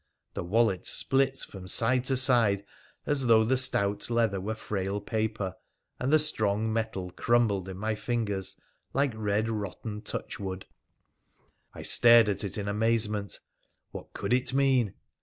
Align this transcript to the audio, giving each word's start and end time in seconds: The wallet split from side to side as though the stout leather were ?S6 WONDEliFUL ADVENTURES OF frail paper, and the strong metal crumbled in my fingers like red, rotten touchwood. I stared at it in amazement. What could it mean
The 0.33 0.43
wallet 0.43 0.83
split 0.87 1.37
from 1.37 1.67
side 1.67 2.05
to 2.05 2.17
side 2.17 2.65
as 3.05 3.27
though 3.27 3.43
the 3.43 3.55
stout 3.55 4.09
leather 4.09 4.41
were 4.41 4.55
?S6 4.55 4.69
WONDEliFUL 4.71 4.97
ADVENTURES 4.97 5.01
OF 5.01 5.01
frail 5.01 5.01
paper, 5.01 5.53
and 5.99 6.11
the 6.11 6.17
strong 6.17 6.73
metal 6.73 7.11
crumbled 7.11 7.69
in 7.69 7.77
my 7.77 7.93
fingers 7.93 8.57
like 8.93 9.13
red, 9.13 9.47
rotten 9.47 10.01
touchwood. 10.01 10.65
I 11.75 11.83
stared 11.83 12.29
at 12.29 12.43
it 12.43 12.57
in 12.57 12.67
amazement. 12.67 13.39
What 13.91 14.11
could 14.13 14.33
it 14.33 14.55
mean 14.55 14.95